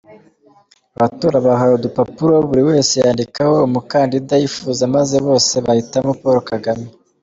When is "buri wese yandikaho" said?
2.47-3.55